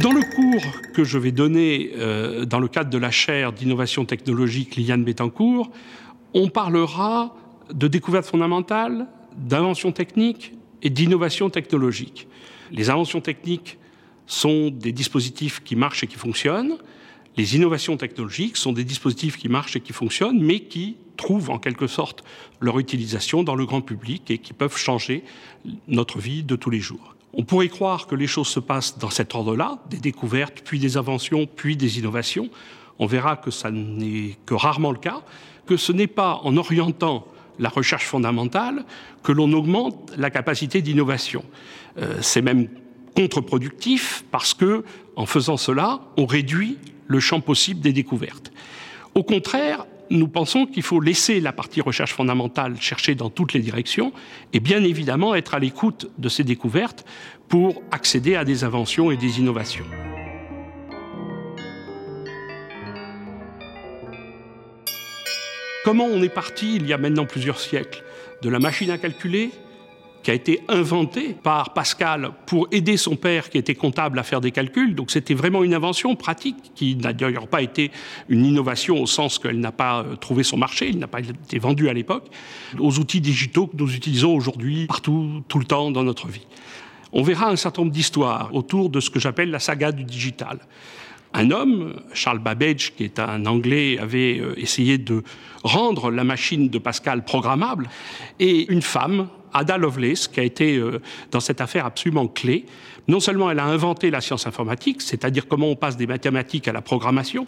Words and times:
Dans 0.00 0.12
le 0.12 0.22
cours 0.22 0.64
que 0.94 1.04
je 1.04 1.18
vais 1.18 1.32
donner 1.32 1.92
euh, 1.96 2.44
dans 2.44 2.58
le 2.58 2.68
cadre 2.68 2.90
de 2.90 2.98
la 2.98 3.10
chaire 3.10 3.52
d'innovation 3.52 4.04
technologique 4.04 4.76
Liliane 4.76 5.04
Bettencourt, 5.04 5.70
on 6.34 6.48
parlera 6.48 7.36
de 7.72 7.88
découvertes 7.88 8.26
fondamentales, 8.26 9.06
d'inventions 9.36 9.92
techniques 9.92 10.54
et 10.82 10.90
d'innovation 10.90 11.50
technologique. 11.50 12.26
Les 12.70 12.90
inventions 12.90 13.20
techniques 13.20 13.78
sont 14.26 14.70
des 14.70 14.92
dispositifs 14.92 15.62
qui 15.62 15.76
marchent 15.76 16.04
et 16.04 16.06
qui 16.06 16.16
fonctionnent. 16.16 16.78
Les 17.36 17.56
innovations 17.56 17.96
technologiques 17.96 18.56
sont 18.56 18.72
des 18.72 18.84
dispositifs 18.84 19.36
qui 19.36 19.48
marchent 19.48 19.76
et 19.76 19.80
qui 19.80 19.92
fonctionnent, 19.92 20.40
mais 20.40 20.60
qui 20.60 20.96
trouvent 21.16 21.50
en 21.50 21.58
quelque 21.58 21.86
sorte 21.86 22.24
leur 22.60 22.78
utilisation 22.78 23.42
dans 23.42 23.54
le 23.54 23.66
grand 23.66 23.82
public 23.82 24.30
et 24.30 24.38
qui 24.38 24.52
peuvent 24.52 24.76
changer 24.76 25.22
notre 25.86 26.18
vie 26.18 26.42
de 26.42 26.56
tous 26.56 26.70
les 26.70 26.80
jours. 26.80 27.14
On 27.34 27.44
pourrait 27.44 27.68
croire 27.68 28.06
que 28.06 28.14
les 28.14 28.26
choses 28.26 28.48
se 28.48 28.60
passent 28.60 28.98
dans 28.98 29.10
cet 29.10 29.34
ordre-là, 29.34 29.78
des 29.88 29.98
découvertes, 29.98 30.62
puis 30.64 30.78
des 30.78 30.96
inventions, 30.96 31.46
puis 31.46 31.76
des 31.76 31.98
innovations. 31.98 32.50
On 32.98 33.06
verra 33.06 33.36
que 33.36 33.50
ça 33.50 33.70
n'est 33.70 34.36
que 34.44 34.54
rarement 34.54 34.92
le 34.92 34.98
cas, 34.98 35.22
que 35.66 35.76
ce 35.76 35.92
n'est 35.92 36.06
pas 36.06 36.40
en 36.44 36.56
orientant 36.56 37.26
la 37.58 37.68
recherche 37.68 38.04
fondamentale 38.04 38.84
que 39.22 39.32
l'on 39.32 39.52
augmente 39.52 40.12
la 40.16 40.30
capacité 40.30 40.82
d'innovation. 40.82 41.44
Euh, 41.98 42.18
c'est 42.20 42.42
même 42.42 42.68
contre-productif 43.14 44.24
parce 44.30 44.54
que, 44.54 44.84
en 45.16 45.26
faisant 45.26 45.56
cela, 45.56 46.00
on 46.16 46.26
réduit 46.26 46.78
le 47.06 47.20
champ 47.20 47.40
possible 47.40 47.80
des 47.80 47.92
découvertes. 47.92 48.52
Au 49.14 49.22
contraire, 49.22 49.86
nous 50.12 50.28
pensons 50.28 50.66
qu'il 50.66 50.82
faut 50.82 51.00
laisser 51.00 51.40
la 51.40 51.52
partie 51.52 51.80
recherche 51.80 52.12
fondamentale 52.12 52.76
chercher 52.80 53.14
dans 53.14 53.30
toutes 53.30 53.54
les 53.54 53.60
directions 53.60 54.12
et 54.52 54.60
bien 54.60 54.84
évidemment 54.84 55.34
être 55.34 55.54
à 55.54 55.58
l'écoute 55.58 56.10
de 56.18 56.28
ces 56.28 56.44
découvertes 56.44 57.04
pour 57.48 57.82
accéder 57.90 58.36
à 58.36 58.44
des 58.44 58.64
inventions 58.64 59.10
et 59.10 59.16
des 59.16 59.40
innovations. 59.40 59.86
Comment 65.84 66.04
on 66.04 66.22
est 66.22 66.28
parti 66.28 66.76
il 66.76 66.86
y 66.86 66.92
a 66.92 66.98
maintenant 66.98 67.26
plusieurs 67.26 67.58
siècles? 67.58 68.04
De 68.42 68.48
la 68.48 68.58
machine 68.58 68.90
à 68.90 68.98
calculer 68.98 69.50
qui 70.22 70.30
a 70.30 70.34
été 70.34 70.60
inventé 70.68 71.34
par 71.42 71.72
Pascal 71.72 72.30
pour 72.46 72.68
aider 72.70 72.96
son 72.96 73.16
père 73.16 73.50
qui 73.50 73.58
était 73.58 73.74
comptable 73.74 74.18
à 74.18 74.22
faire 74.22 74.40
des 74.40 74.50
calculs. 74.50 74.94
Donc 74.94 75.10
c'était 75.10 75.34
vraiment 75.34 75.64
une 75.64 75.74
invention 75.74 76.14
pratique 76.16 76.56
qui 76.74 76.96
n'a 76.96 77.12
d'ailleurs 77.12 77.48
pas 77.48 77.62
été 77.62 77.90
une 78.28 78.44
innovation 78.44 79.00
au 79.00 79.06
sens 79.06 79.38
qu'elle 79.38 79.60
n'a 79.60 79.72
pas 79.72 80.00
euh, 80.00 80.16
trouvé 80.16 80.42
son 80.42 80.56
marché, 80.56 80.88
il 80.88 80.98
n'a 80.98 81.08
pas 81.08 81.20
été 81.20 81.58
vendu 81.58 81.88
à 81.88 81.92
l'époque, 81.92 82.28
aux 82.78 82.98
outils 82.98 83.20
digitaux 83.20 83.66
que 83.66 83.76
nous 83.76 83.94
utilisons 83.94 84.34
aujourd'hui 84.34 84.86
partout, 84.86 85.42
tout 85.48 85.58
le 85.58 85.64
temps 85.64 85.90
dans 85.90 86.04
notre 86.04 86.28
vie. 86.28 86.46
On 87.12 87.22
verra 87.22 87.50
un 87.50 87.56
certain 87.56 87.82
nombre 87.82 87.92
d'histoires 87.92 88.54
autour 88.54 88.88
de 88.88 89.00
ce 89.00 89.10
que 89.10 89.20
j'appelle 89.20 89.50
la 89.50 89.58
saga 89.58 89.92
du 89.92 90.04
digital 90.04 90.60
un 91.34 91.50
homme, 91.50 92.00
Charles 92.12 92.38
Babbage, 92.38 92.94
qui 92.94 93.04
est 93.04 93.18
un 93.18 93.46
Anglais, 93.46 93.98
avait 93.98 94.38
euh, 94.38 94.58
essayé 94.58 94.98
de 94.98 95.22
rendre 95.62 96.10
la 96.10 96.24
machine 96.24 96.68
de 96.68 96.78
Pascal 96.78 97.24
programmable, 97.24 97.88
et 98.38 98.70
une 98.70 98.82
femme, 98.82 99.28
Ada 99.52 99.78
Lovelace, 99.78 100.28
qui 100.28 100.40
a 100.40 100.42
été 100.42 100.76
euh, 100.76 101.00
dans 101.30 101.40
cette 101.40 101.60
affaire 101.60 101.86
absolument 101.86 102.26
clé. 102.28 102.66
Non 103.08 103.20
seulement 103.20 103.50
elle 103.50 103.58
a 103.58 103.64
inventé 103.64 104.10
la 104.10 104.20
science 104.20 104.46
informatique, 104.46 105.02
c'est-à-dire 105.02 105.48
comment 105.48 105.68
on 105.68 105.76
passe 105.76 105.96
des 105.96 106.06
mathématiques 106.06 106.68
à 106.68 106.72
la 106.72 106.82
programmation, 106.82 107.46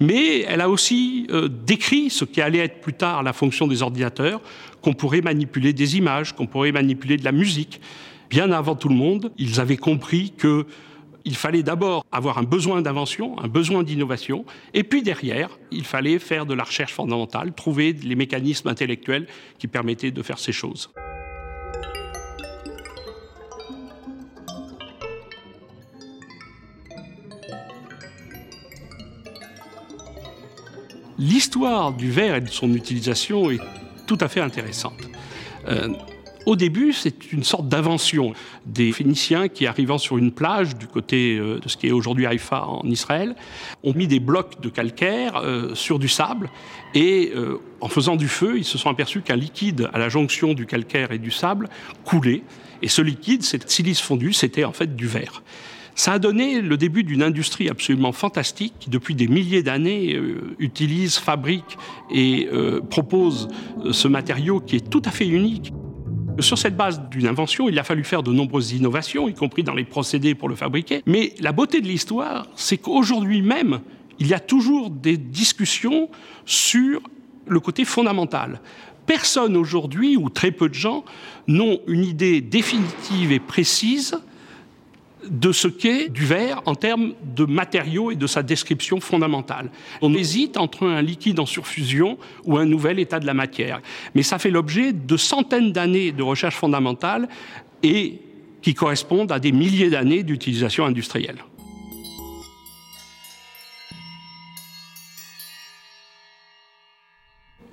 mais 0.00 0.40
elle 0.42 0.60
a 0.60 0.68
aussi 0.68 1.26
euh, 1.30 1.48
décrit 1.48 2.10
ce 2.10 2.24
qui 2.24 2.40
allait 2.40 2.60
être 2.60 2.80
plus 2.80 2.94
tard 2.94 3.22
la 3.22 3.32
fonction 3.32 3.66
des 3.66 3.82
ordinateurs, 3.82 4.40
qu'on 4.80 4.94
pourrait 4.94 5.20
manipuler 5.20 5.72
des 5.72 5.96
images, 5.96 6.34
qu'on 6.34 6.46
pourrait 6.46 6.72
manipuler 6.72 7.16
de 7.16 7.24
la 7.24 7.32
musique. 7.32 7.80
Bien 8.30 8.50
avant 8.52 8.74
tout 8.74 8.88
le 8.88 8.94
monde, 8.94 9.32
ils 9.38 9.60
avaient 9.60 9.76
compris 9.76 10.32
que 10.36 10.66
il 11.26 11.34
fallait 11.34 11.64
d'abord 11.64 12.06
avoir 12.12 12.38
un 12.38 12.44
besoin 12.44 12.80
d'invention, 12.80 13.36
un 13.40 13.48
besoin 13.48 13.82
d'innovation, 13.82 14.44
et 14.74 14.84
puis 14.84 15.02
derrière, 15.02 15.50
il 15.72 15.84
fallait 15.84 16.20
faire 16.20 16.46
de 16.46 16.54
la 16.54 16.62
recherche 16.62 16.92
fondamentale, 16.92 17.52
trouver 17.52 17.92
les 17.92 18.14
mécanismes 18.14 18.68
intellectuels 18.68 19.26
qui 19.58 19.66
permettaient 19.66 20.12
de 20.12 20.22
faire 20.22 20.38
ces 20.38 20.52
choses. 20.52 20.88
L'histoire 31.18 31.92
du 31.92 32.10
verre 32.10 32.36
et 32.36 32.40
de 32.40 32.48
son 32.48 32.74
utilisation 32.74 33.50
est 33.50 33.60
tout 34.06 34.18
à 34.20 34.28
fait 34.28 34.40
intéressante. 34.40 35.00
Euh, 35.68 35.88
au 36.44 36.56
début, 36.56 36.92
c'est 36.92 37.32
une 37.32 37.42
sorte 37.42 37.68
d'invention 37.68 38.34
des 38.66 38.92
Phéniciens 38.92 39.48
qui, 39.48 39.66
arrivant 39.66 39.98
sur 39.98 40.18
une 40.18 40.30
plage 40.30 40.76
du 40.76 40.86
côté 40.86 41.38
euh, 41.38 41.58
de 41.58 41.68
ce 41.68 41.76
qui 41.76 41.88
est 41.88 41.90
aujourd'hui 41.90 42.26
Haïfa 42.26 42.66
en 42.66 42.84
Israël, 42.84 43.34
ont 43.82 43.94
mis 43.94 44.06
des 44.06 44.20
blocs 44.20 44.60
de 44.60 44.68
calcaire 44.68 45.38
euh, 45.38 45.74
sur 45.74 45.98
du 45.98 46.08
sable 46.08 46.50
et 46.94 47.32
en 47.80 47.88
faisant 47.88 48.16
du 48.16 48.28
feu, 48.28 48.56
ils 48.56 48.64
se 48.64 48.78
sont 48.78 48.88
aperçus 48.88 49.20
qu'un 49.20 49.36
liquide 49.36 49.90
à 49.92 49.98
la 49.98 50.08
jonction 50.08 50.54
du 50.54 50.64
calcaire 50.64 51.12
et 51.12 51.18
du 51.18 51.30
sable 51.30 51.68
coulait. 52.04 52.42
Et 52.80 52.88
ce 52.88 53.02
liquide, 53.02 53.42
cette 53.42 53.70
silice 53.70 54.00
fondue, 54.00 54.32
c'était 54.32 54.64
en 54.64 54.72
fait 54.72 54.96
du 54.96 55.06
verre. 55.06 55.42
Ça 55.96 56.12
a 56.12 56.18
donné 56.18 56.60
le 56.60 56.76
début 56.76 57.04
d'une 57.04 57.22
industrie 57.22 57.70
absolument 57.70 58.12
fantastique 58.12 58.74
qui, 58.78 58.90
depuis 58.90 59.14
des 59.14 59.28
milliers 59.28 59.62
d'années, 59.62 60.20
utilise, 60.58 61.16
fabrique 61.16 61.78
et 62.10 62.48
propose 62.90 63.48
ce 63.90 64.06
matériau 64.06 64.60
qui 64.60 64.76
est 64.76 64.90
tout 64.90 65.00
à 65.06 65.10
fait 65.10 65.26
unique. 65.26 65.72
Sur 66.38 66.58
cette 66.58 66.76
base 66.76 67.00
d'une 67.08 67.26
invention, 67.26 67.70
il 67.70 67.78
a 67.78 67.82
fallu 67.82 68.04
faire 68.04 68.22
de 68.22 68.30
nombreuses 68.30 68.72
innovations, 68.72 69.26
y 69.26 69.32
compris 69.32 69.62
dans 69.62 69.72
les 69.72 69.84
procédés 69.84 70.34
pour 70.34 70.50
le 70.50 70.54
fabriquer. 70.54 71.00
Mais 71.06 71.32
la 71.40 71.52
beauté 71.52 71.80
de 71.80 71.86
l'histoire, 71.86 72.46
c'est 72.56 72.76
qu'aujourd'hui 72.76 73.40
même, 73.40 73.80
il 74.18 74.26
y 74.26 74.34
a 74.34 74.38
toujours 74.38 74.90
des 74.90 75.16
discussions 75.16 76.10
sur 76.44 77.00
le 77.46 77.58
côté 77.58 77.86
fondamental. 77.86 78.60
Personne 79.06 79.56
aujourd'hui, 79.56 80.18
ou 80.18 80.28
très 80.28 80.50
peu 80.50 80.68
de 80.68 80.74
gens, 80.74 81.06
n'ont 81.46 81.80
une 81.86 82.04
idée 82.04 82.42
définitive 82.42 83.32
et 83.32 83.40
précise 83.40 84.18
de 85.30 85.52
ce 85.52 85.68
qu'est 85.68 86.08
du 86.08 86.24
verre 86.24 86.62
en 86.66 86.74
termes 86.74 87.14
de 87.34 87.44
matériaux 87.44 88.10
et 88.10 88.16
de 88.16 88.26
sa 88.26 88.42
description 88.42 89.00
fondamentale. 89.00 89.70
On 90.02 90.14
hésite 90.14 90.56
entre 90.56 90.86
un 90.86 91.02
liquide 91.02 91.40
en 91.40 91.46
surfusion 91.46 92.18
ou 92.44 92.56
un 92.56 92.64
nouvel 92.64 92.98
état 92.98 93.20
de 93.20 93.26
la 93.26 93.34
matière. 93.34 93.80
Mais 94.14 94.22
ça 94.22 94.38
fait 94.38 94.50
l'objet 94.50 94.92
de 94.92 95.16
centaines 95.16 95.72
d'années 95.72 96.12
de 96.12 96.22
recherche 96.22 96.56
fondamentale 96.56 97.28
et 97.82 98.20
qui 98.62 98.74
correspondent 98.74 99.32
à 99.32 99.38
des 99.38 99.52
milliers 99.52 99.90
d'années 99.90 100.22
d'utilisation 100.22 100.84
industrielle. 100.84 101.38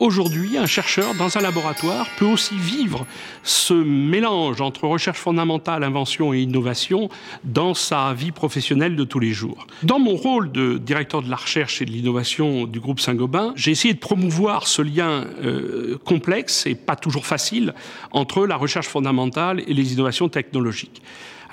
Aujourd'hui, 0.00 0.56
un 0.56 0.64
chercheur 0.64 1.14
dans 1.14 1.36
un 1.36 1.42
laboratoire 1.42 2.06
peut 2.16 2.24
aussi 2.24 2.54
vivre 2.56 3.06
ce 3.42 3.74
mélange 3.74 4.62
entre 4.62 4.88
recherche 4.88 5.18
fondamentale, 5.18 5.84
invention 5.84 6.32
et 6.32 6.40
innovation 6.40 7.10
dans 7.44 7.74
sa 7.74 8.14
vie 8.14 8.32
professionnelle 8.32 8.96
de 8.96 9.04
tous 9.04 9.18
les 9.18 9.32
jours. 9.32 9.66
Dans 9.82 9.98
mon 9.98 10.16
rôle 10.16 10.52
de 10.52 10.78
directeur 10.78 11.20
de 11.20 11.28
la 11.28 11.36
recherche 11.36 11.82
et 11.82 11.84
de 11.84 11.90
l'innovation 11.90 12.64
du 12.64 12.80
groupe 12.80 12.98
Saint-Gobain, 12.98 13.52
j'ai 13.56 13.72
essayé 13.72 13.92
de 13.92 13.98
promouvoir 13.98 14.68
ce 14.68 14.80
lien 14.80 15.26
euh, 15.44 15.98
complexe 16.02 16.64
et 16.64 16.74
pas 16.74 16.96
toujours 16.96 17.26
facile 17.26 17.74
entre 18.10 18.46
la 18.46 18.56
recherche 18.56 18.88
fondamentale 18.88 19.62
et 19.66 19.74
les 19.74 19.92
innovations 19.92 20.30
technologiques. 20.30 21.02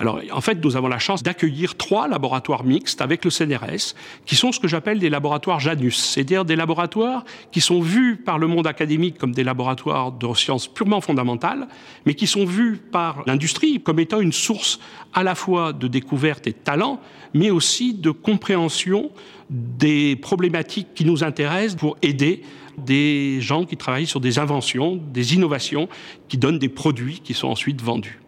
Alors, 0.00 0.20
en 0.30 0.40
fait, 0.40 0.64
nous 0.64 0.76
avons 0.76 0.86
la 0.86 1.00
chance 1.00 1.24
d'accueillir 1.24 1.76
trois 1.76 2.06
laboratoires 2.06 2.62
mixtes 2.62 3.00
avec 3.00 3.24
le 3.24 3.32
CNRS, 3.32 3.94
qui 4.26 4.36
sont 4.36 4.52
ce 4.52 4.60
que 4.60 4.68
j'appelle 4.68 5.00
des 5.00 5.10
laboratoires 5.10 5.58
Janus, 5.58 5.96
c'est-à-dire 5.96 6.44
des 6.44 6.54
laboratoires 6.54 7.24
qui 7.50 7.60
sont 7.60 7.80
vus 7.80 8.16
par 8.16 8.38
le 8.38 8.46
monde 8.46 8.68
académique 8.68 9.18
comme 9.18 9.32
des 9.32 9.42
laboratoires 9.42 10.12
de 10.12 10.34
sciences 10.34 10.68
purement 10.68 11.00
fondamentales, 11.00 11.66
mais 12.06 12.14
qui 12.14 12.28
sont 12.28 12.44
vus 12.44 12.76
par 12.76 13.24
l'industrie 13.26 13.80
comme 13.80 13.98
étant 13.98 14.20
une 14.20 14.32
source 14.32 14.78
à 15.14 15.24
la 15.24 15.34
fois 15.34 15.72
de 15.72 15.88
découverte 15.88 16.46
et 16.46 16.52
de 16.52 16.56
talent, 16.56 17.00
mais 17.34 17.50
aussi 17.50 17.92
de 17.92 18.12
compréhension 18.12 19.10
des 19.50 20.14
problématiques 20.14 20.94
qui 20.94 21.04
nous 21.04 21.24
intéressent 21.24 21.76
pour 21.76 21.96
aider 22.02 22.42
des 22.76 23.40
gens 23.40 23.64
qui 23.64 23.76
travaillent 23.76 24.06
sur 24.06 24.20
des 24.20 24.38
inventions, 24.38 25.00
des 25.12 25.34
innovations, 25.34 25.88
qui 26.28 26.38
donnent 26.38 26.60
des 26.60 26.68
produits 26.68 27.18
qui 27.18 27.34
sont 27.34 27.48
ensuite 27.48 27.82
vendus. 27.82 28.20